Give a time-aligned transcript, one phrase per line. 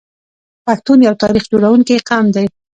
[0.65, 2.45] پښتون یو تاریخ جوړونکی قوم دی.